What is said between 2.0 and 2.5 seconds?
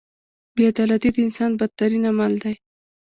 عمل